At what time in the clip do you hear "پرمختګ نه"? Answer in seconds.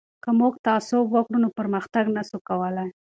1.59-2.21